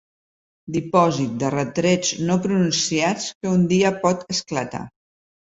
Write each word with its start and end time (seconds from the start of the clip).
Dipòsit 0.77 1.35
de 1.43 1.51
retrets 1.55 2.13
no 2.29 2.39
pronunciats 2.47 3.29
que 3.37 3.55
un 3.59 3.69
dia 3.75 3.93
pot 4.07 4.29
esclatar. 4.37 4.85